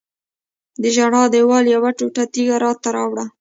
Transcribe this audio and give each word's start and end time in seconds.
د 0.81 0.83
ژړا 0.95 1.23
دیوال 1.33 1.65
یوه 1.75 1.91
ټوټه 1.97 2.23
تیږه 2.33 2.57
راته 2.63 2.89
راوړه. 2.95 3.25